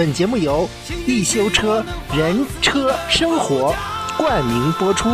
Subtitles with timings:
[0.00, 0.66] 本节目由
[1.06, 3.74] 一修车人车生活
[4.16, 5.10] 冠名播出。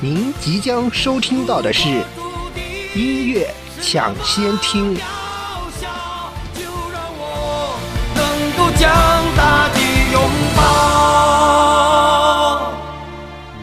[0.00, 2.04] 您即将收听到的是
[2.94, 3.52] 音乐
[3.82, 4.96] 抢先听。
[8.76, 8.88] 将
[9.36, 9.80] 大地
[10.12, 10.22] 拥
[10.56, 12.60] 抱。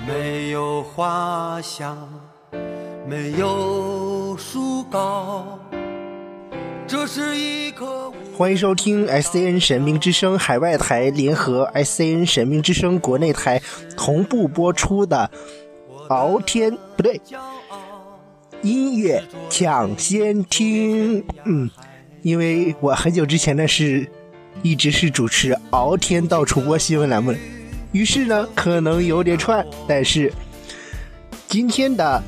[0.06, 1.98] 没有花香，
[3.08, 5.58] 没有树高，
[6.94, 13.60] 这是一棵无欢迎收听 S N 神明之声海外台联合 S N 神明之声国内台
[13.98, 15.32] 同步播出的
[16.10, 17.20] 敖天不对，
[18.62, 21.26] 音乐抢先听。
[21.45, 21.67] 嗯，
[22.22, 24.08] 因为我很久之前呢是
[24.62, 27.34] 一直是主持敖天到处播新闻栏目，
[27.92, 30.32] 于是呢可能有点串，但是
[31.48, 32.22] 今天的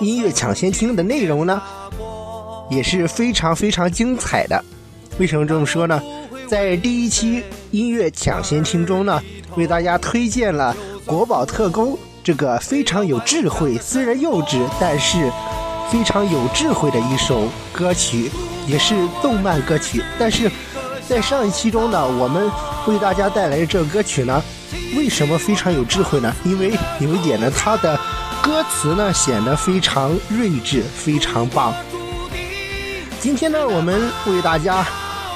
[0.00, 1.62] 音乐抢先听的内容呢
[2.70, 4.64] 也是非常非常精彩的。
[5.18, 6.00] 为什么这么说呢？
[6.48, 9.20] 在第一期音乐抢先听中呢，
[9.56, 10.74] 为大家推荐了
[11.06, 15.30] 《国宝特工》这个非常有智慧，虽然幼稚，但是
[15.90, 18.30] 非常有智慧的一首歌曲，
[18.66, 20.02] 也是动漫歌曲。
[20.18, 20.50] 但是
[21.08, 22.50] 在上一期中呢，我们
[22.86, 24.42] 为大家带来的这个歌曲呢，
[24.96, 26.34] 为什么非常有智慧呢？
[26.44, 27.98] 因为有一点呢，它的
[28.42, 31.72] 歌词呢显得非常睿智，非常棒。
[33.22, 34.84] 今天呢，我们为大家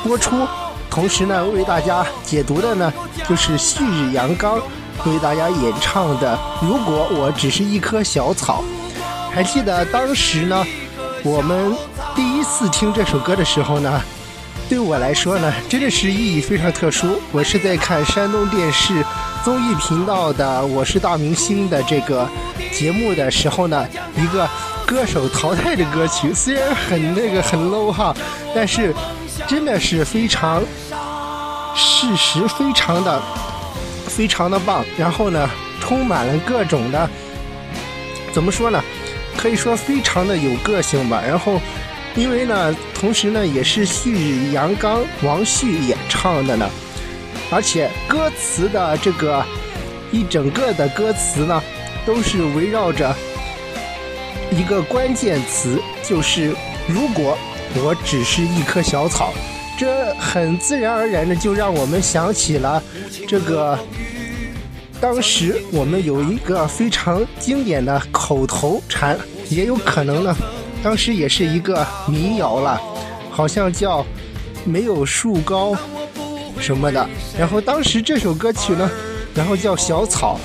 [0.03, 0.45] 播出，
[0.91, 2.93] 同时呢，为大家解读的呢，
[3.29, 4.59] 就是旭日阳刚
[5.05, 8.65] 为大家演唱的《如果我只是一棵小草》。
[9.33, 10.67] 还记得当时呢，
[11.23, 11.77] 我们
[12.17, 14.03] 第一次听这首歌的时候呢，
[14.69, 17.21] 对我来说呢，真的是意义非常特殊。
[17.31, 18.95] 我是在看山东电视
[19.45, 22.29] 综艺频道的《我是大明星》的这个
[22.73, 24.49] 节目的时候呢，一个
[24.87, 28.15] 歌手淘汰的歌曲，虽然很那个很 low 哈，
[28.55, 28.95] 但是
[29.49, 30.63] 真的是非常
[31.75, 33.21] 事实，非常的
[34.07, 34.85] 非常的棒。
[34.97, 37.11] 然后呢，充满了各种的，
[38.33, 38.81] 怎么说呢？
[39.37, 41.21] 可以说非常的有个性吧。
[41.27, 41.61] 然后，
[42.15, 46.71] 因为呢，同时呢，也是旭日阳刚王旭演唱的呢，
[47.51, 49.45] 而且歌词的这个
[50.13, 51.61] 一整个的歌词呢，
[52.07, 53.15] 都是围绕着
[54.57, 56.55] 一个关键词，就是
[56.89, 57.37] 如果
[57.77, 59.33] 我只是一棵小草，
[59.79, 62.83] 这很自然而然的就让我们想起了
[63.29, 63.79] 这个。
[64.99, 69.19] 当时我们有一个非常经典的口头禅，
[69.51, 70.35] 也有可能呢，
[70.83, 72.81] 当时也是一个民谣了，
[73.31, 74.05] 好像叫
[74.65, 75.77] “没有树高”
[76.59, 77.07] 什么的。
[77.39, 78.91] 然后当时这首歌曲呢，
[79.35, 80.41] 然后叫《小草》，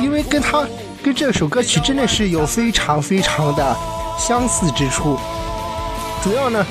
[0.00, 0.64] 因为跟它
[1.08, 3.74] 跟这首歌曲真的是有非常非常的
[4.18, 5.18] 相似之处，
[6.22, 6.66] 主要呢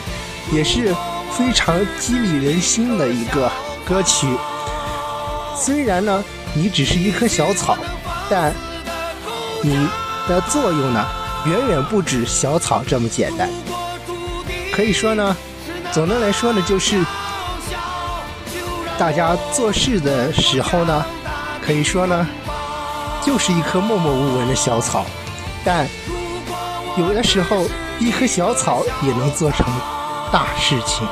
[0.52, 0.94] 也是
[1.32, 3.52] 非常激励人心的一个
[3.84, 4.28] 歌曲。
[5.56, 6.24] 虽然呢。
[6.56, 7.78] 你只是一棵小草，
[8.30, 8.52] 但
[9.62, 9.88] 你
[10.28, 11.06] 的作用呢，
[11.46, 13.48] 远远不止小草这么简单。
[14.74, 15.36] 可以说呢，
[15.92, 17.04] 总的来说呢，就是
[18.98, 21.06] 大家做事的时候呢，
[21.64, 22.28] 可以说呢，
[23.24, 25.06] 就是一棵默默无闻的小草，
[25.64, 25.88] 但
[26.98, 27.66] 有的时候，
[28.00, 29.66] 一棵小草也能做成
[30.32, 31.08] 大事情。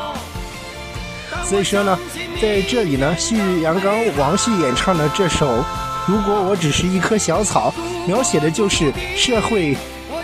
[1.44, 1.98] 所以说呢。
[2.42, 5.60] 在这里呢，旭日阳刚王旭演唱的这首
[6.06, 7.74] 《如果我只是一棵小草》，
[8.06, 9.76] 描写的就是社会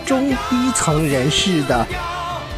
[0.05, 1.87] 中低层人士的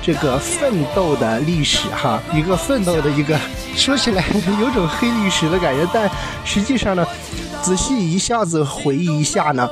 [0.01, 3.39] 这个奋斗的历史哈，一个奋斗的一个，
[3.75, 4.25] 说起来
[4.59, 6.09] 有种黑历史的感觉，但
[6.43, 7.05] 实际上呢，
[7.63, 9.69] 仔细一下子回忆一下呢，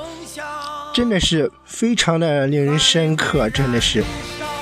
[0.94, 4.01] 真的是非常的令人深刻，真的是，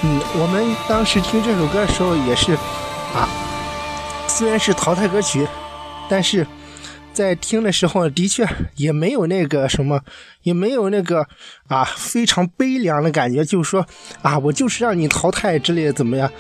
[0.04, 2.54] 嗯，我们当时听这首歌的时候也是
[3.14, 3.30] 啊。
[4.28, 5.48] 虽然是淘汰歌曲，
[6.10, 6.46] 但是
[7.14, 10.02] 在听的时候，的确也没有那个什么，
[10.42, 11.28] 也没有那个
[11.68, 13.86] 啊非常悲凉的感觉，就是说
[14.24, 16.32] 啊，我就是让你淘汰之类的怎么样？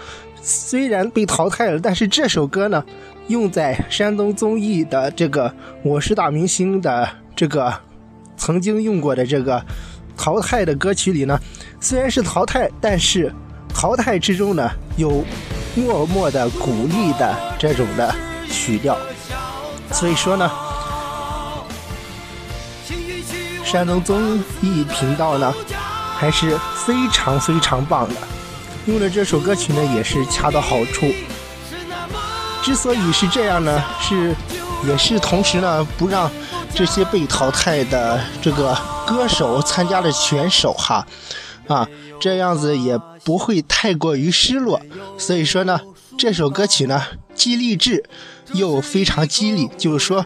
[0.41, 2.83] 虽然被淘汰了，但是这首歌呢，
[3.29, 5.47] 用在山东综艺的这个
[5.83, 7.73] 《我是大明星》的这个
[8.35, 9.63] 曾经用过的这个
[10.17, 11.39] 淘汰的歌曲里呢，
[11.79, 13.31] 虽然是淘汰，但是
[13.73, 15.23] 淘汰之中呢有。
[15.75, 18.13] 默默的鼓励的这种的
[18.49, 18.97] 曲调，
[19.91, 20.51] 所以说呢，
[23.63, 25.53] 山东综艺频道呢
[26.17, 28.15] 还是非常非常棒的，
[28.87, 31.05] 用的这首歌曲呢也是恰到好处。
[32.63, 34.35] 之所以是这样呢，是
[34.87, 36.29] 也是同时呢不让
[36.73, 38.77] 这些被淘汰的这个
[39.07, 41.05] 歌手参加的选手哈
[41.67, 41.87] 啊。
[42.19, 44.81] 这样子也不会太过于失落，
[45.17, 45.79] 所以说呢，
[46.17, 47.01] 这首歌曲呢
[47.33, 48.03] 既励志，
[48.51, 50.25] 又非常激励，就是说，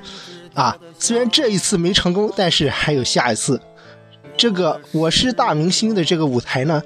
[0.55, 3.61] 啊，虽然这一次没成功，但是还有下一次。
[4.35, 6.81] 这个我是大明星的这个舞台呢，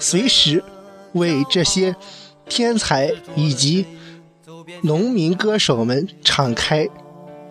[0.00, 0.64] 随时
[1.12, 1.94] 为这些
[2.48, 3.84] 天才以及
[4.82, 6.88] 农民歌手们敞开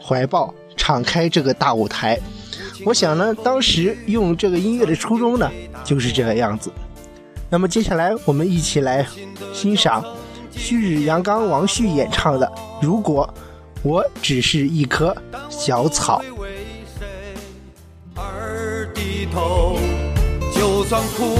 [0.01, 2.19] 怀抱，敞开这个大舞台。
[2.85, 5.49] 我想呢，当时用这个音乐的初衷呢，
[5.83, 6.71] 就是这个样子。
[7.49, 9.05] 那么接下来我们一起来
[9.53, 10.03] 欣赏
[10.51, 12.45] 旭日阳刚王旭演唱的
[12.81, 13.31] 《如果
[13.81, 15.15] 我只是一棵
[15.49, 16.21] 小草》。
[18.15, 19.77] 而低头，
[20.53, 21.37] 就算哭，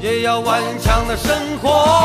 [0.00, 2.04] 也要顽强的生活。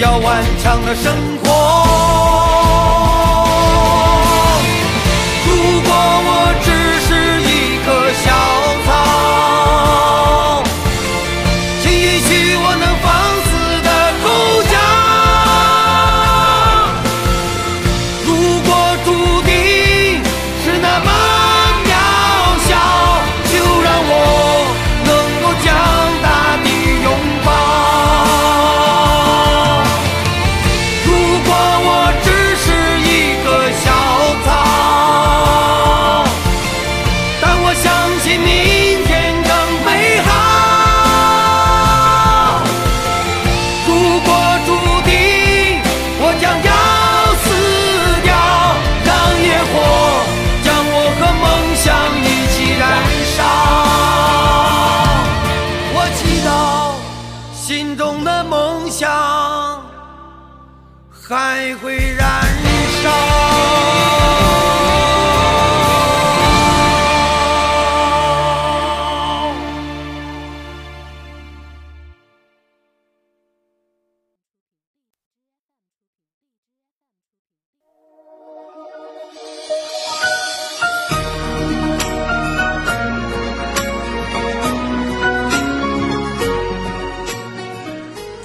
[0.00, 1.12] 要顽强的生
[1.44, 2.03] 活。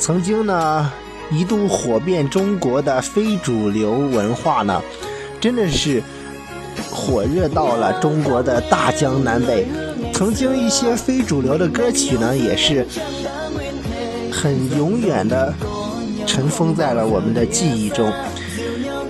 [0.10, 0.92] 曾经呢，
[1.30, 4.82] 一度火遍中国的非主流文化呢，
[5.40, 6.02] 真的是
[6.90, 9.68] 火热到了中国的大江南北。
[10.12, 12.88] 曾经一些非主流的歌曲呢，也是
[14.32, 15.54] 很永远的
[16.26, 18.12] 尘封在了我们的记忆中。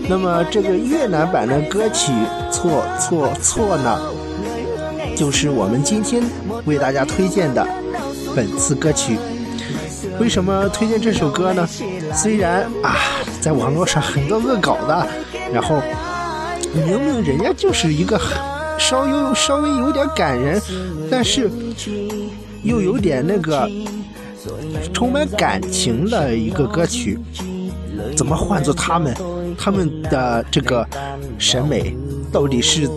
[0.09, 2.11] 那么这个越南版的歌曲
[2.51, 3.97] 《错错错》呢，
[5.15, 6.21] 就是我们今天
[6.65, 7.65] 为大家推荐的
[8.35, 9.17] 本次歌曲。
[10.19, 11.67] 为什么推荐这首歌呢？
[12.13, 12.97] 虽然啊，
[13.39, 15.07] 在网络上很多恶搞的，
[15.53, 15.81] 然后
[16.73, 18.19] 明明人家就是一个
[18.77, 20.61] 稍微稍微有点感人，
[21.09, 21.49] 但是
[22.63, 23.69] 又有点那个
[24.93, 27.17] 充满感情的一个歌曲，
[28.15, 29.15] 怎么换作他们
[29.57, 30.85] 他们的这个
[31.37, 31.95] 审美
[32.31, 32.89] 到底是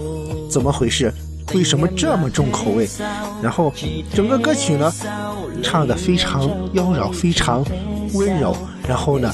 [0.51, 1.13] 怎么回事？
[1.55, 2.89] 为什么这么重口味？
[3.43, 3.73] 然后
[4.15, 4.91] 整个歌曲呢，
[5.63, 6.43] 唱的非常
[6.73, 7.65] 妖娆，非常
[8.15, 8.57] 温柔，
[8.87, 9.33] 然后呢，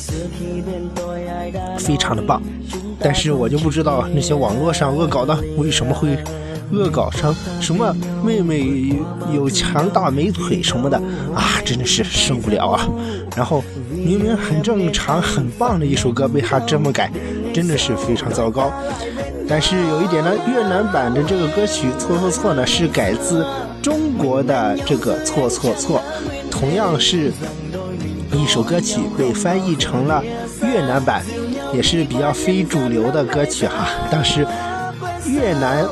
[1.79, 2.41] 非常的棒。
[3.01, 6.19] 但是我就不知道那些网络上恶搞的为什么会
[6.73, 7.95] 恶搞成什么
[8.25, 8.93] 妹妹
[9.33, 10.97] 有强大美腿什么的
[11.35, 12.89] 啊，真的是受不了啊！
[13.37, 17.11] 然后明明很正常、很棒的一首歌被他这么改，
[17.55, 18.71] 真的是非常糟糕。
[19.49, 23.47] 但是有一点呢，越南版的这个歌曲《错错错》呢是改自
[23.83, 26.01] 中国的这个《错错错》，
[26.51, 27.33] 同样是
[28.33, 30.23] 一首歌曲被翻译成了
[30.63, 31.23] 越南版，
[31.73, 33.89] 也是比较非主流的歌曲哈。
[34.11, 34.47] 当时
[35.27, 35.87] 越南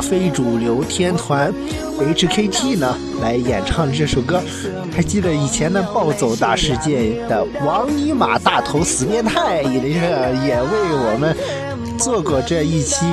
[0.00, 1.52] 非主流天团
[1.98, 4.40] HKT 呢来演唱这首歌，
[4.94, 11.36] 还记得以前的暴走大世界的王尼玛大头死变态也也为我们。
[11.98, 13.04] 做过这一期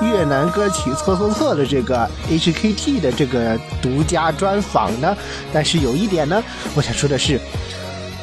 [0.00, 5.16] 越南歌曲错错错的这个 HKT 的这个独家专访呢，
[5.52, 6.42] 但是有一点呢，
[6.74, 7.38] 我想说的是，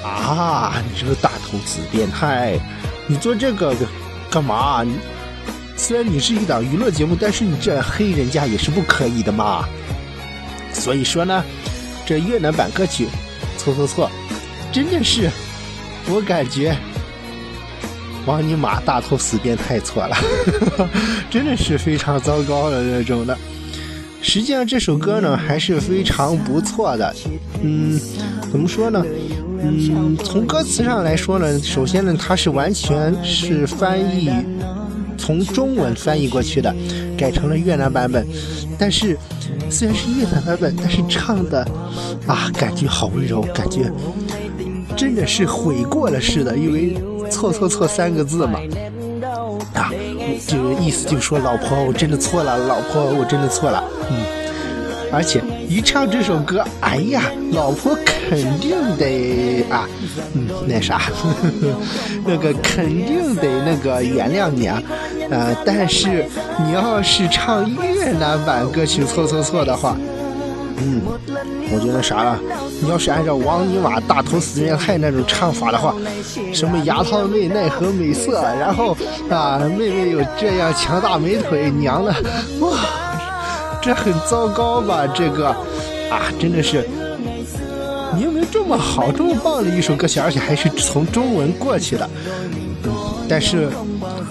[0.03, 2.57] 啊，你这个大头子变态，
[3.05, 3.75] 你做这个
[4.29, 4.83] 干嘛？
[5.75, 9.63] 虽然你是一档娱乐节目，但是你这黑人家也是不可以的嘛。
[10.73, 11.43] 所以说呢，
[12.05, 13.07] 这越南版歌曲
[13.57, 14.09] 错错错，
[14.73, 15.29] 真的是
[16.09, 16.75] 我感觉。
[18.27, 20.15] 王尼玛，大头死变太错了，
[21.31, 23.35] 真的是非常糟糕的那种的。
[24.21, 27.15] 实际上这首歌呢还是非常不错的，
[27.63, 27.97] 嗯，
[28.51, 29.03] 怎么说呢？
[29.63, 34.29] 嗯，从歌词上来说呢，首先呢它是完全是翻译
[35.17, 36.75] 从中文翻译过去的，
[37.17, 38.27] 改成了越南版本。
[38.77, 39.17] 但是
[39.69, 41.65] 虽然是越南版本，但是唱的
[42.27, 43.89] 啊感觉好温柔，感觉
[44.97, 46.97] 真的是悔过了似的，因为。
[47.37, 48.59] 错错错三个字嘛，
[49.75, 49.91] 啊，
[50.47, 54.17] 这个意思就说，老婆，我真的错了，老婆，我真的错了，嗯，
[55.11, 55.39] 而且
[55.69, 57.95] 一唱这首歌，哎呀，老婆
[58.27, 59.87] 肯定得啊，
[60.33, 60.99] 嗯，那啥，
[62.25, 64.81] 那个肯定得那个原谅你啊，
[65.29, 66.25] 呃，但是
[66.65, 69.95] 你要是唱越南版歌曲错错错的话。
[70.79, 71.01] 嗯，
[71.73, 72.39] 我觉得啥了？
[72.81, 75.95] 你要是按照王尼玛大头死变态那种唱法的话，
[76.53, 78.95] 什么牙套妹奈何美色，然后
[79.29, 82.13] 啊妹妹有这样强大美腿，娘的，
[82.59, 82.77] 哇，
[83.81, 85.07] 这很糟糕吧？
[85.07, 85.49] 这个
[86.11, 86.87] 啊，真的是
[88.15, 92.09] 明明这么好、这么棒的一首歌曲，而且还是从中文过去的，
[93.27, 93.69] 但是。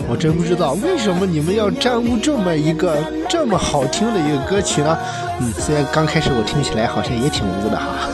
[0.08, 2.96] 我真不知道为什么你们要沾污这么一个
[3.28, 4.96] 这么好听的一个歌曲呢？
[5.40, 8.08] 嗯，虽然刚开始我听起来好像也挺污的哈，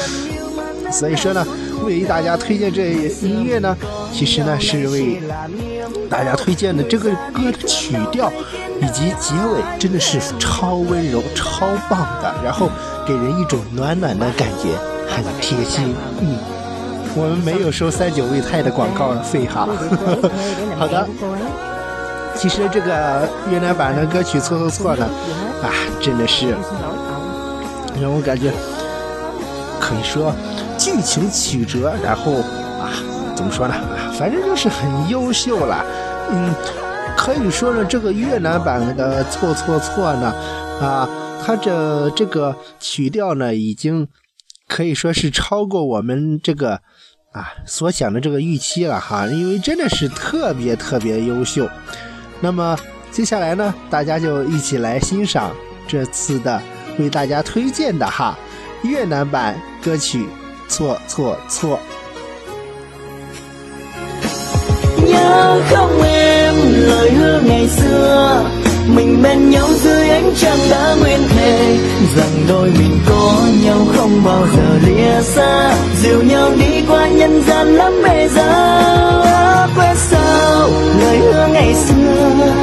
[0.92, 1.44] 所以说呢，
[1.84, 3.76] 为大家推荐这音乐呢，
[4.12, 5.20] 其实呢是为
[6.10, 8.30] 大家推荐的这个歌的曲调
[8.80, 12.70] 以及结尾真的是超温柔、超棒的，然后
[13.06, 14.68] 给人一种暖暖的感觉，
[15.08, 16.36] 很贴心，嗯。
[17.16, 19.68] 我们没有收三九胃泰的广告费哈。
[20.76, 21.08] 好的，
[22.34, 25.06] 其实这个越南版的歌曲错错错呢，
[25.62, 26.48] 啊，真的是
[28.00, 28.50] 让我感觉
[29.78, 30.34] 可以说
[30.76, 32.32] 剧情曲折，然后
[32.82, 32.90] 啊，
[33.36, 33.74] 怎么说呢？
[34.18, 35.84] 反正就是很优秀了。
[36.32, 36.52] 嗯，
[37.16, 40.34] 可以说呢，这个越南版的错错错呢，
[40.80, 41.08] 啊，
[41.44, 44.08] 它这这个曲调呢，已经
[44.66, 46.80] 可以说是超过我们这个。
[47.34, 51.68] 啊，所想的这个预期了哈，因为真的是特别特别优秀。
[52.40, 52.78] 那么
[53.10, 55.50] 接下来呢，大家就一起来欣赏
[55.88, 56.62] 这次的
[56.96, 58.38] 为大家推荐的哈
[58.84, 60.20] 越南版歌曲
[60.68, 61.76] 《错错错》。
[69.24, 71.78] Bên nhau dưới ánh trăng đã nguyên thề
[72.16, 75.74] rằng đôi mình có nhau không bao giờ lìa xa.
[76.02, 80.68] Dìu nhau đi qua nhân gian lắm bề giá quên sao
[81.00, 82.54] lời hứa ngày xưa.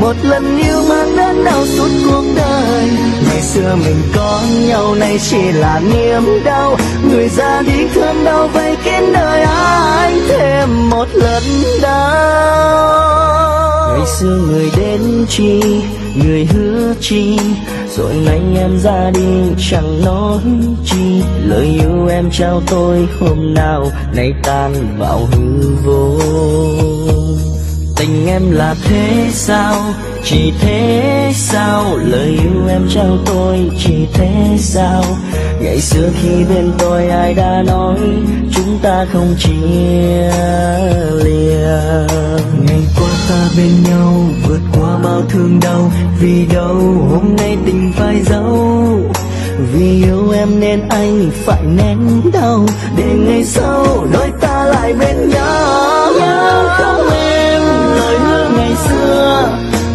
[0.00, 2.90] Một lần yêu mang đến đau suốt cuộc đời.
[3.28, 6.76] Ngày xưa mình có nhau nay chỉ là niềm đau.
[7.10, 11.42] Người ra đi thương đau vây kín đời anh thêm một lần
[11.82, 13.10] đau.
[13.98, 15.60] Ngày xưa người đến chi?
[16.16, 17.38] Người hứa chi,
[17.96, 20.40] rồi nay em ra đi, chẳng nói
[20.84, 21.22] chi.
[21.44, 26.18] Lời yêu em trao tôi hôm nào, nay tan vào hư vô.
[27.96, 29.74] Tình em là thế sao,
[30.24, 31.96] chỉ thế sao?
[31.96, 35.04] Lời yêu em trao tôi chỉ thế sao?
[35.62, 37.98] Ngày xưa khi bên tôi ai đã nói,
[38.52, 40.30] chúng ta không chia
[41.24, 42.06] lìa.
[42.66, 45.92] Ngày qua ta bên nhau, vượt qua bao thương đau.
[46.20, 46.76] Vì đâu
[47.10, 49.00] hôm nay tình phải dấu
[49.72, 52.66] vì yêu em nên anh phải nén đau.
[52.96, 56.12] Để ngày sau đôi ta lại bên nhau.
[56.20, 57.62] Nhớ không em
[57.96, 59.48] lời ngày xưa.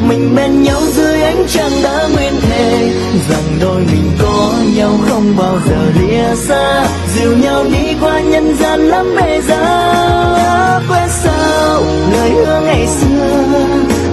[0.08, 2.94] Mình bên nhau dưới ánh trăng đã nguyên thề.
[3.30, 6.88] Rằng đôi mình có nhau không bao giờ lìa xa.
[7.16, 13.58] Dìu nhau đi qua nhân gian lắm bề giá quên sao, lời hứa ngày xưa.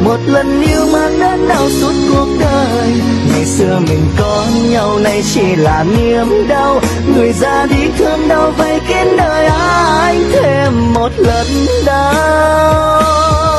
[0.05, 2.93] Một lần yêu mang đớn đau suốt cuộc đời.
[3.33, 6.81] Ngày xưa mình có nhau, nay chỉ là niềm đau.
[7.15, 11.47] Người ra đi thương đau vây kín đời anh thêm một lần
[11.87, 13.52] đau.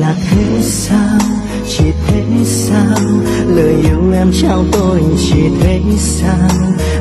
[0.00, 1.18] Là thế sao?
[1.68, 2.98] Chỉ thế sao?
[3.46, 6.50] Lời yêu em trao tôi chỉ thế sao?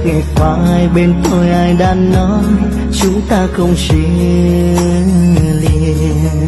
[0.06, 2.44] Ngày qua ai bên tôi ai đã nói,
[2.92, 3.98] chúng ta không chia
[5.62, 6.48] liền.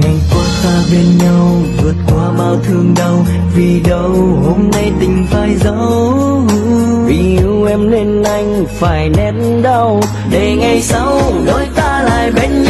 [0.00, 4.12] Ngày qua ta bên nhau, vượt qua bao thương đau, vì đâu
[4.44, 6.42] hôm nay tình phải giấu
[7.06, 12.62] vì yêu em nên anh phải nén đau, để ngày sau đôi ta lại bên
[12.62, 12.67] nhau.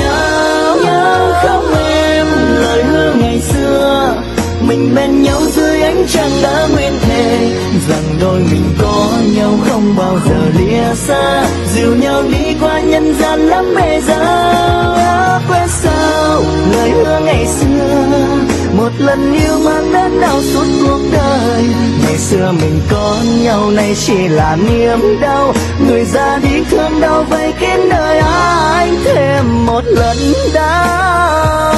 [4.88, 7.50] Mình bên nhau dưới ánh trăng đã nguyên thề,
[7.88, 11.47] rằng đôi mình có nhau không bao giờ lìa xa.
[11.74, 18.47] Dìu nhau đi qua nhân gian lắm bề giá quên sao lời hứa ngày xưa
[18.88, 21.64] một lần yêu mang đến đau suốt cuộc đời.
[22.05, 25.55] Ngày xưa mình có nhau, nay chỉ là niềm đau.
[25.87, 30.16] Người ra đi thương đau vây kín đời anh thêm một lần
[30.55, 31.74] đau?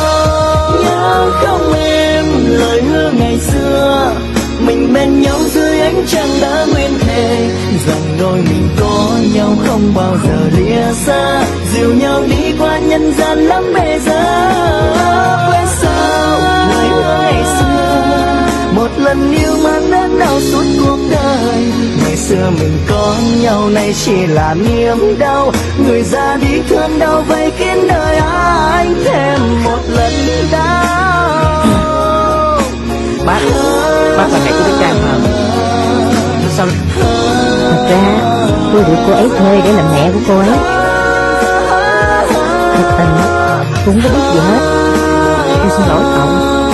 [0.84, 4.12] Nhớ không em lời hứa ngày xưa?
[4.60, 7.50] Mình bên nhau dưới ánh trăng đã nguyên thề.
[7.86, 11.44] Rằng đôi mình có nhau không bao giờ lìa xa.
[11.74, 15.49] Dìu nhau đi qua nhân gian lắm bề giờ
[19.04, 21.72] lần yêu mà đớn đau suốt cuộc đời.
[22.04, 25.52] Ngày xưa mình có nhau, nay chỉ là niềm đau.
[25.86, 30.12] Người ra đi thương đau, vây kín đời anh thêm một lần
[30.52, 31.00] đau.
[33.26, 33.40] Bác
[34.16, 35.14] bác là mẹ của bé trang mà.
[36.56, 36.66] Sao
[37.70, 38.20] Thật ra,
[38.72, 40.58] tôi được cô ấy thuê để làm mẹ của cô ấy.
[42.74, 43.14] Thật tình,
[43.84, 44.60] Cũng không biết gì hết.
[45.58, 46.69] Tôi xin lỗi cậu.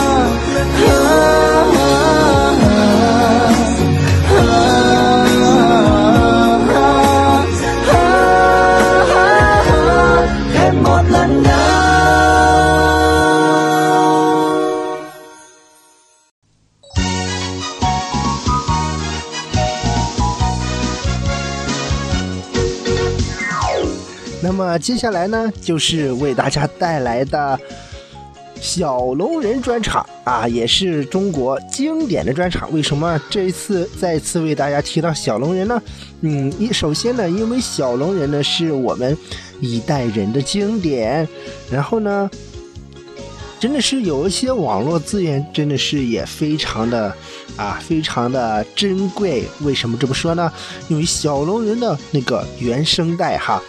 [24.86, 27.58] 接下来呢，就是为大家带来的
[28.60, 32.72] 小龙人专场啊，也是中国经典的专场。
[32.72, 35.82] 为什么这一次再次为大家提到小龙人呢？
[36.20, 39.18] 嗯，一首先呢，因为小龙人呢是我们
[39.60, 41.28] 一代人的经典，
[41.68, 42.30] 然后呢，
[43.58, 47.12] 真的是有一些网络资源，真的是也非常的
[47.56, 49.42] 啊，非常的珍贵。
[49.62, 50.52] 为什么这么说呢？
[50.86, 53.60] 因为小龙人的那个原声带哈。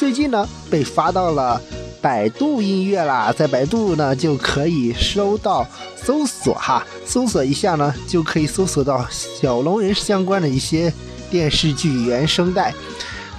[0.00, 1.60] 最近呢，被发到了
[2.00, 10.90] 百度音乐啦，在百度呢就可以收到搜索哈，搜索一下呢就可以搜索到小龙人相关的一些
[11.30, 12.72] 电视剧原声带，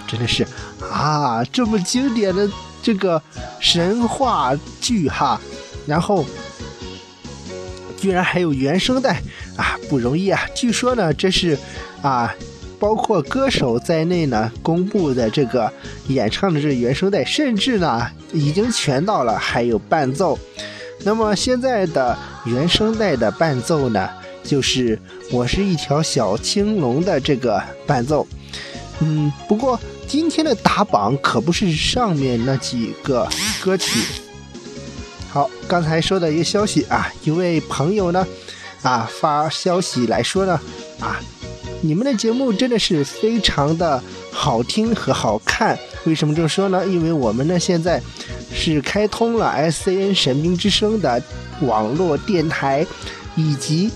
[0.08, 0.46] 真的是
[0.88, 2.48] 啊，这么经典的
[2.84, 3.20] 这个
[3.60, 5.42] 神话剧哈，
[5.88, 6.24] 然后
[7.98, 9.20] 居然还有原声带
[9.58, 10.40] 啊，不容易啊！
[10.54, 11.58] 据说呢，这是
[12.04, 12.32] 啊。
[12.82, 15.72] 包括歌手在内呢，公布的这个
[16.08, 20.38] 演唱的这原声带，甚至呢已经全到了，还有伴奏。
[21.04, 24.10] 那么现在的原声带的伴奏呢，
[24.44, 24.98] 就是
[25.32, 28.26] 《我是一条小青龙》的这个伴奏。
[29.00, 33.30] 嗯，不过今天的打榜可不是上面那几个
[33.64, 34.00] 歌曲。
[35.30, 38.26] 好，刚才说的一个消息啊，一位朋友呢
[38.82, 40.60] 啊发消息来说呢
[41.00, 41.22] 啊。
[41.82, 46.86] 你们的节目真的是非常的好听和好看，为什么这么说呢？
[46.86, 48.02] 因为我们呢现在
[48.54, 51.22] 是开通了 SCN 神兵之声的
[51.62, 52.86] 网络电台，
[53.36, 53.92] 以及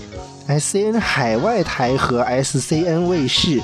[0.48, 3.62] SCN 海外台和 SCN 卫视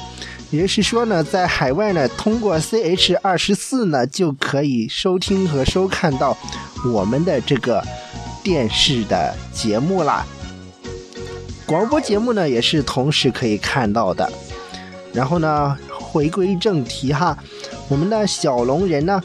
[0.50, 6.36] 也就是说呢，在海外呢，通过 CH 二十四呢，就可以收听和收看到
[6.92, 7.82] 我们的这个
[8.42, 10.26] 电视的节目啦。
[11.66, 14.30] 广播节目呢，也是同时可以看到的。
[15.12, 17.36] 然后呢，回归正题哈，
[17.88, 19.22] 我们的小龙人呢，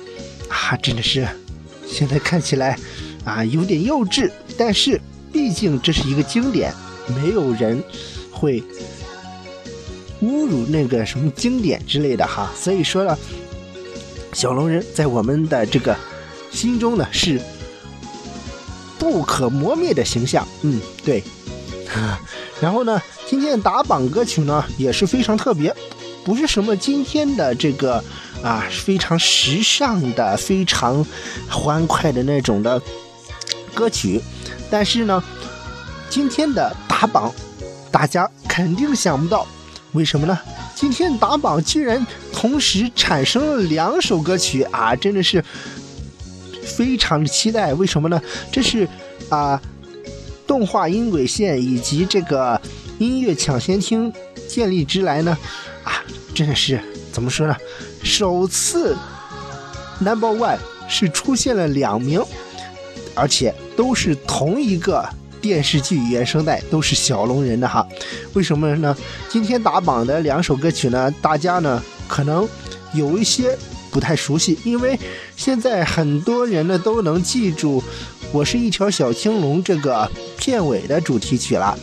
[0.49, 1.27] 啊，真的是
[1.85, 2.77] 现在看起来
[3.23, 4.99] 啊有点幼稚，但是
[5.31, 6.73] 毕竟这是一个经典，
[7.15, 7.83] 没有人
[8.31, 8.63] 会。
[10.23, 13.15] 侮辱那个什么经典之类的哈，所以说呢，
[14.33, 15.95] 小龙人在我们的这个
[16.51, 17.39] 心中呢是
[18.97, 20.43] 不可磨灭的形象。
[20.63, 21.23] 嗯，对。
[22.61, 25.73] 然后呢，今天的打榜歌曲呢也是非常特别，
[26.23, 28.03] 不是什么今天的这个
[28.43, 31.05] 啊非常时尚的、非常
[31.49, 32.81] 欢快的那种的
[33.73, 34.21] 歌曲，
[34.69, 35.23] 但是呢，
[36.09, 37.33] 今天的打榜
[37.91, 39.45] 大家肯定想不到。
[39.93, 40.37] 为什么呢？
[40.75, 44.95] 今天打榜居然同时产生了两首歌曲啊！
[44.95, 45.43] 真的是
[46.61, 47.73] 非常的期待。
[47.73, 48.21] 为什么呢？
[48.51, 48.87] 这是
[49.29, 49.59] 啊，
[50.47, 52.59] 动画音轨线以及这个
[52.97, 54.11] 音乐抢先听
[54.47, 55.37] 建立之来呢
[55.83, 56.01] 啊，
[56.33, 56.81] 真的是
[57.11, 57.55] 怎么说呢？
[58.01, 58.95] 首次
[59.99, 60.57] number one
[60.87, 62.23] 是出现了两名，
[63.13, 65.07] 而且都是同一个。
[65.39, 67.87] 电视剧原声带都是小龙人的哈，
[68.33, 68.97] 为什么呢？
[69.29, 72.45] 今天打榜的两首歌曲呢，大家呢可能
[72.91, 73.55] 有一些
[73.91, 74.99] 不太熟悉，因为
[75.35, 77.79] 现在很多人呢都能记住
[78.31, 81.77] 《我是一条小青龙》这个片尾的主题曲了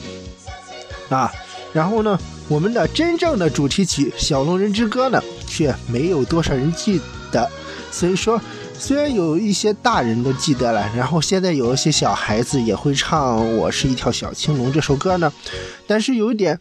[1.09, 1.33] 啊，
[1.73, 7.51] 然后呢，我们的真正的主题曲《小龙人之歌》呢，却没有多少人记得，
[7.91, 8.41] 所以说。
[8.77, 15.33] 虽然有一些大人都记得了，然后现在有一些小孩子也会唱《我是一条小青龙》这首歌呢，
[15.87, 16.59] 但是有一点，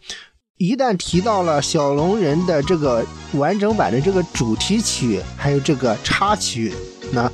[0.56, 6.72] 一旦提到了小龙人的这个完整版的这个主题曲，还有这个插曲，
[7.10, 7.30] 那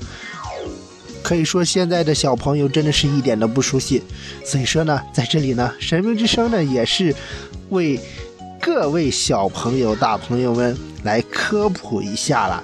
[1.23, 4.03] 可以说现在的小朋友真的是一点都不熟悉。
[4.45, 7.15] 所以说呢，在这里呢，神明之声呢也是
[7.71, 8.01] 为
[8.61, 12.63] 各位小朋友、大朋友们来科普一下了。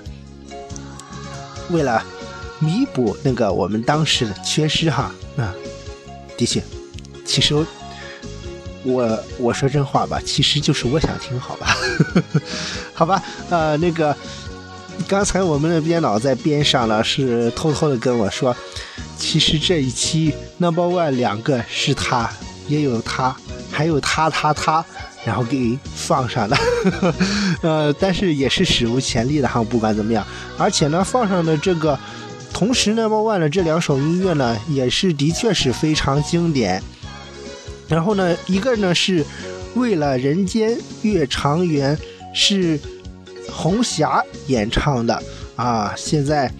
[1.70, 2.02] 为了
[2.58, 5.54] 弥补那个我们当时的缺失哈，啊，
[6.36, 6.62] 的确，
[7.24, 7.54] 其实
[8.84, 11.76] 我我说真话吧，其实就是我想听，好吧，
[12.94, 14.16] 好吧，呃，那个
[15.08, 18.56] 刚才我们的编导在边上呢，是偷偷的跟我说，
[19.16, 22.30] 其实这一期 Number One 两个是他，
[22.68, 23.36] 也有他，
[23.70, 24.84] 还有他他他。
[25.24, 26.56] 然后给放上的，
[27.60, 30.24] 呃，但是也是史无前例的哈，不管怎么样，
[30.56, 31.98] 而且呢，放上的这个，
[32.52, 36.80] 同时，Number One 的这两首音乐呢，也是的确是非常经典。
[37.88, 39.24] 然后呢，一个呢是
[39.74, 41.98] 为了人间月长圆，
[42.32, 42.78] 是
[43.50, 45.22] 红霞演唱的
[45.56, 46.52] 啊，现在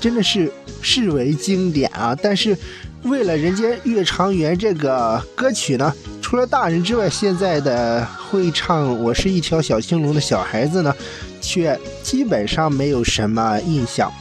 [0.00, 2.16] 真的是视为经典啊。
[2.20, 2.56] 但是
[3.02, 5.92] 为了人间月长圆这个歌曲呢。
[6.22, 10.92] 除了大人之外，现在的会唱《我是一条小青龙》的小孩子呢，
[11.40, 14.12] 却基本上没有什么印象。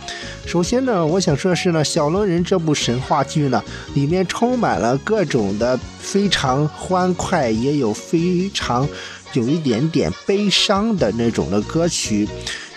[0.46, 3.60] 首先呢，我想说的是呢，《小龙人》这部神话剧呢，
[3.96, 8.88] 里面充满了各种的非常欢快，也有非常
[9.36, 12.28] 有一点点悲伤的那种的歌曲。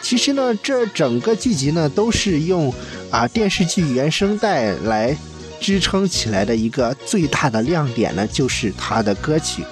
[0.03, 2.73] 其实呢，这整个剧集呢，都是用
[3.11, 5.17] 啊电视剧原声带来。
[5.61, 9.65] 支撑起来的一个最大的亮点呢，就是它的歌曲，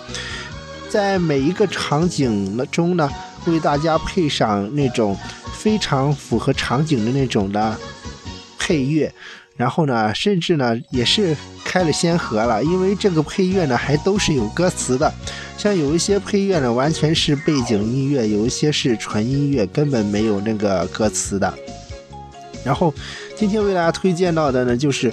[0.91, 3.09] 在每一个场景中呢，
[3.45, 5.17] 为大家配上那种
[5.55, 7.79] 非常符合场景的那种的
[8.59, 9.15] 配乐，
[9.57, 11.37] 然后呢，甚至呢也是
[11.77, 15.13] 开了先河了，因为这个配乐呢还都是有歌词的，
[15.59, 21.53] 像有一些配乐呢完全是背景音乐，有一些是纯音乐，根本没有那个歌词的。
[22.65, 22.95] 然后
[23.37, 25.13] 今天为大家推荐到的呢，就是。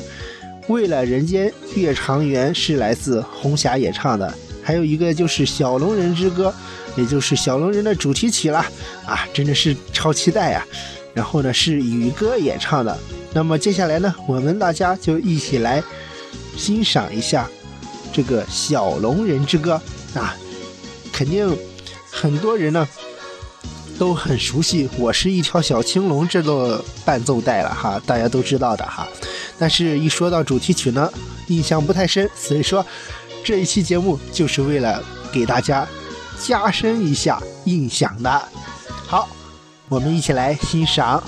[0.69, 6.55] 为了人间月长圆是来自红霞演唱的，还有一个就是小龙人之歌，
[6.95, 8.65] 也就是小龙人的主题曲了
[9.05, 10.65] 啊，真的是超期待呀！
[11.13, 12.97] 然后呢是宇哥演唱的，
[13.33, 15.83] 那么接下来呢，我们大家就一起来
[16.57, 17.49] 欣赏一下
[18.11, 19.81] 这个小龙人之歌
[20.13, 20.35] 啊，
[21.11, 21.57] 肯定
[22.11, 22.87] 很多人呢
[23.97, 29.07] 都很熟悉，我是一条小青龙这个伴奏带了哈，大家都知道的哈。
[29.57, 31.11] 但是，一说到主题曲呢，
[31.47, 32.85] 印象不太深，所以说
[33.43, 35.87] 这一期节目就是为了给大家
[36.41, 38.49] 加深一下印象的。
[39.07, 39.29] 好，
[39.89, 41.23] 我们一起来欣赏。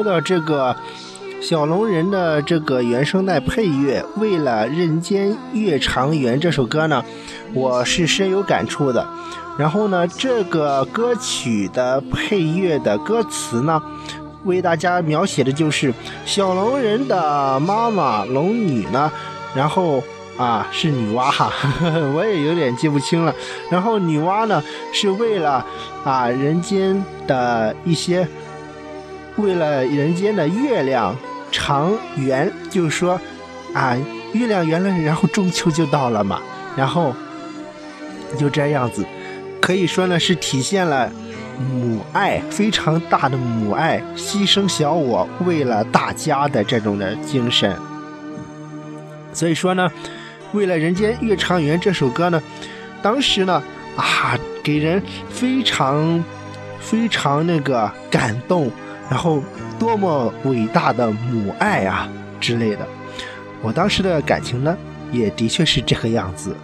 [0.00, 0.74] 说到这个
[1.42, 7.04] 小龙人的这个原声带配乐，为了人间月长圆这首歌呢，
[7.52, 9.06] 我是深有感触的。
[9.58, 13.82] 然后呢，这个歌曲的配乐的歌词呢，
[14.44, 15.92] 为大家描写的就是
[16.24, 19.12] 小龙人的妈妈龙女呢，
[19.54, 20.02] 然后
[20.38, 21.52] 啊是女娲哈，
[22.16, 23.34] 我也有点记不清了。
[23.70, 24.62] 然后女娲呢
[24.94, 25.62] 是为了
[26.04, 28.26] 啊人间的一些，
[29.40, 31.14] 为了人间的月亮
[31.50, 33.20] 长圆，就是说
[33.74, 33.96] 啊
[34.32, 36.40] 月亮圆了，然后中秋就到了嘛，
[36.76, 37.14] 然后
[38.38, 39.04] 就这样子。
[39.60, 41.10] 可以说呢，是体现了
[41.58, 47.76] 母爱非常大的母爱，牺牲小我为了大家的这种的精神。
[49.32, 49.90] 所以说呢，
[50.52, 52.42] 为了人间月长圆这首歌呢，
[53.02, 53.62] 当时呢
[53.96, 56.24] 啊，给人非常
[56.80, 58.70] 非常那个感动，
[59.10, 59.42] 然后
[59.78, 62.08] 多么伟大的母爱啊
[62.40, 62.86] 之类的。
[63.60, 64.74] 我当时的感情呢，
[65.12, 66.56] 也的确是这个样子。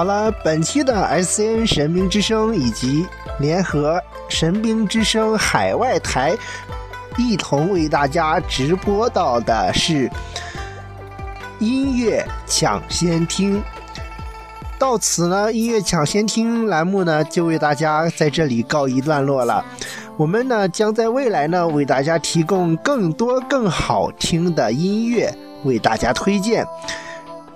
[0.00, 3.06] 好了，本期的 S N 神兵之声以及
[3.38, 6.34] 联合神兵之声海外台
[7.18, 10.10] 一同为大家直播到的是
[11.58, 13.62] 音乐抢先听。
[14.78, 19.62] 到此呢，音乐抢先听栏目呢就为大家在这里告一段落了。
[20.16, 25.30] 我们呢将在未来呢为大家提供更多更好听的音乐
[25.64, 26.66] 为大家推荐。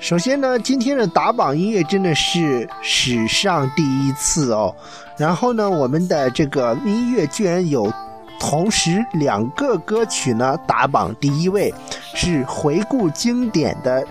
[0.01, 4.75] 首先呢，今天的打榜音乐真的是史上第一次哦。
[5.17, 7.91] 然后呢，我们的这个音乐居然有
[8.39, 11.73] 同时两个歌曲呢打榜第一位，
[12.15, 14.07] 是回顾经典的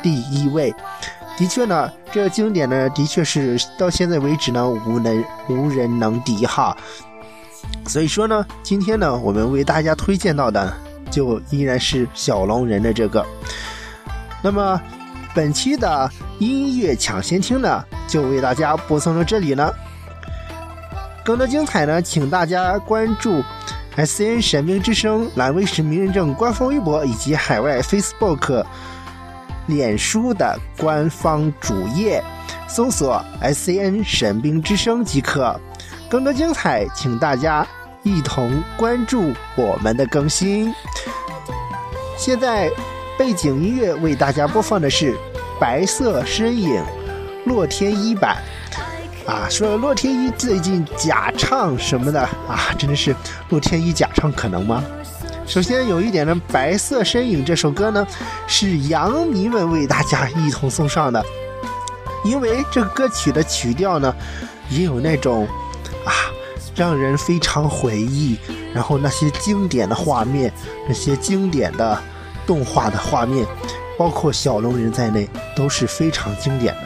[0.00, 0.72] 第一位。
[1.36, 6.76] 的确呢，这个经典呢，的确是到现在为止呢无能无人能敌哈。
[7.88, 10.72] 所以说呢，今天呢，我们为大家推荐到的
[11.10, 13.26] 就依然是小龙人的这个。
[14.40, 14.80] 那么。
[15.36, 19.70] 本期的音乐抢先听呢，就为大家播送到这里了。
[21.22, 23.42] 更多精彩呢，请大家关注
[23.96, 28.64] S N 神兵之声蓝威实名认证官方微博以及海外 Facebook、
[29.66, 32.24] 脸书的官方主页，
[32.66, 35.60] 搜索 S N 神兵之声即可。
[36.08, 37.66] 更多精彩，请大家
[38.02, 40.74] 一同关注我们的更新。
[42.16, 42.70] 现在。
[43.18, 45.12] 背景音乐为大家播放的是
[45.58, 46.74] 《白色身影》
[47.46, 48.36] 洛天依版
[49.26, 53.16] 啊，说洛天依最近假唱什么的啊，真的是
[53.48, 54.84] 洛天依假唱可能吗？
[55.46, 58.06] 首先有一点呢，《白色身影》这首歌呢
[58.46, 61.24] 是杨迷们为大家一同送上的，
[62.22, 64.14] 因为这歌曲的曲调呢
[64.68, 65.48] 也有那种
[66.04, 66.12] 啊
[66.74, 68.38] 让人非常回忆，
[68.74, 70.52] 然后那些经典的画面，
[70.86, 71.98] 那些经典的。
[72.46, 73.46] 动画的画面，
[73.98, 76.82] 包括小龙人在内都是非常经典的，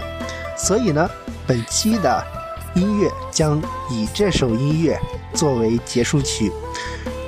[0.56, 1.08] 所以呢，
[1.46, 2.24] 本期的
[2.74, 4.98] 音乐将以这首音乐
[5.34, 6.50] 作为结束曲。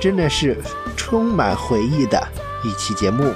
[0.01, 0.61] 真的是
[0.97, 2.21] 充满回忆的
[2.65, 3.33] 一期节目。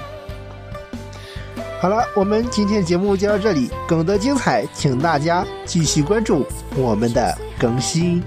[1.80, 8.22] 好了，我们今天节目就到这里，更多精彩，请大家继续关注我们的更新。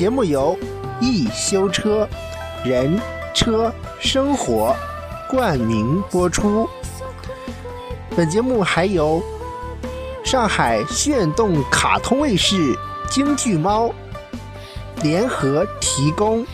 [0.00, 0.58] 节目由
[0.98, 2.08] 易修车
[2.64, 2.98] 人
[3.34, 3.70] 车
[4.00, 4.74] 生活
[5.28, 6.66] 冠名播出。
[8.16, 9.22] 本节目还由
[10.24, 12.74] 上海炫动卡通卫视、
[13.10, 13.92] 京剧猫
[15.02, 16.46] 联合提供，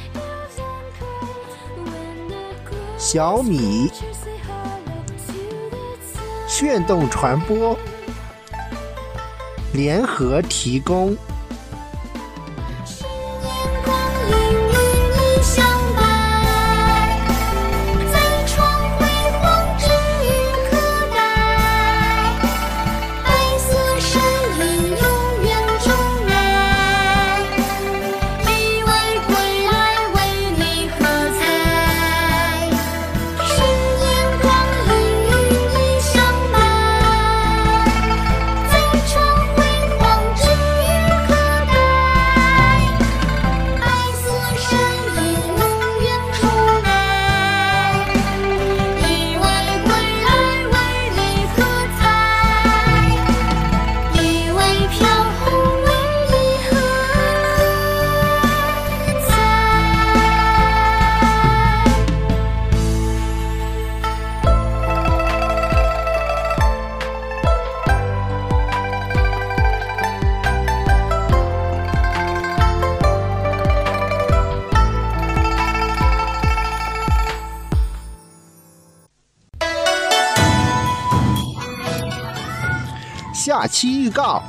[2.98, 3.88] 小米
[6.48, 7.78] 炫动传播
[9.72, 11.16] 联合提供。
[83.76, 84.42] 期预告，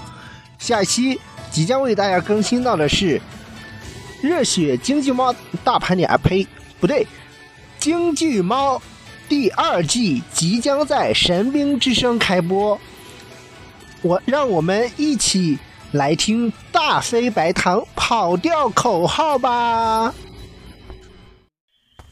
[0.57, 1.19] 下期
[1.51, 3.19] 即将为大家更新到的是
[4.21, 6.47] 《热血京剧猫大盘点》，啊呸，
[6.79, 7.03] 不对，
[7.77, 8.77] 《京剧猫》
[9.27, 12.79] 第二季即将在神兵之声开播。
[14.01, 15.59] 我让我们一起
[15.91, 20.15] 来听大飞白糖跑调口号吧！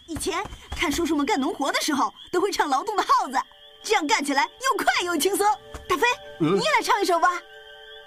[0.09, 3.37] 以前看叔叔们干农活的时候，都会唱劳动的号子，
[3.85, 5.45] 这样干起来又快又轻松。
[5.87, 6.07] 大飞，
[6.39, 7.29] 嗯你也来唱一首吧，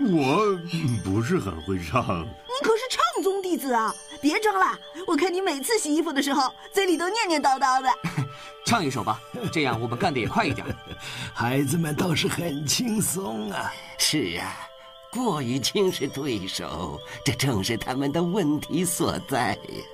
[0.00, 0.58] 我
[1.04, 3.94] 不是很会唱，你可是唱宗弟子啊！
[4.20, 4.76] 别装了，
[5.06, 7.88] 我看你每次洗衣服的时候，嘴里都念念叨叨的。
[8.66, 9.20] 唱一首吧，
[9.52, 10.66] 这样我们干的也快一点。
[11.32, 13.72] 孩子们倒是很轻松啊。
[13.96, 14.68] 是啊，
[15.12, 19.84] 过于轻视对手，这正是他们的问题所在呀。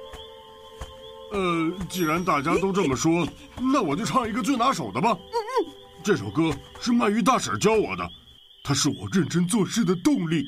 [1.34, 3.26] 呃，既然大家都这么说，
[3.60, 5.10] 那我就唱一个最拿手的吧。
[5.10, 5.74] 嗯嗯
[6.04, 8.08] 这首歌是鳗鱼大婶教我的，
[8.62, 10.44] 它是我认真做事的动力。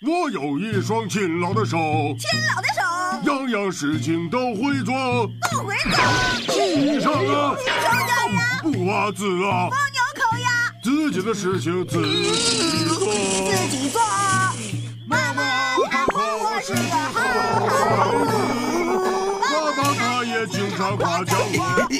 [0.00, 1.76] 我有一双勤劳的手，
[2.18, 2.80] 勤劳的手，
[3.30, 4.94] 样样事情都会做，
[5.50, 5.92] 都会做。
[6.48, 12.32] 系上啊，系上呀，不挖字啊，放牛口呀，自己的事情自己
[12.86, 14.00] 做，自己做。
[15.06, 15.42] 妈妈，
[15.76, 16.78] 我是个
[17.12, 17.20] 好
[17.66, 17.70] 孩
[18.24, 18.30] 子，
[20.82, 21.54] 也经常夸奖我，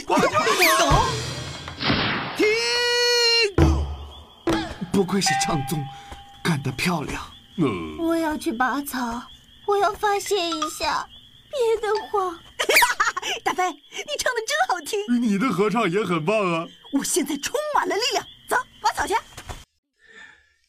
[0.07, 0.33] 夸奖
[0.87, 0.93] 我。
[2.37, 2.47] 停！
[4.93, 5.83] 不愧是唱宗，
[6.43, 7.23] 干得漂亮。
[7.57, 9.23] 嗯，我要去拔草，
[9.67, 11.07] 我要发泄一下。
[11.51, 12.39] 别的话，
[13.45, 13.79] 大飞，你
[14.19, 16.67] 唱的真好听，你的合唱也很棒啊！
[16.95, 19.15] 我现在充满了力量，走，拔草去。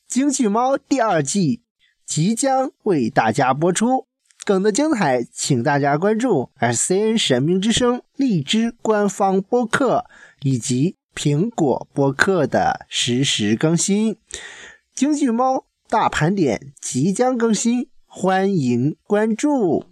[0.07, 1.63] 京剧猫第二季
[2.05, 4.07] 即将为大家播出，
[4.45, 10.05] 梗的精彩，请大家关注 SCN 神明之声荔枝官方播客
[10.41, 14.17] 以及苹果播客的实时更新。
[14.93, 19.85] 京剧猫大盘点即将更新，欢迎关注。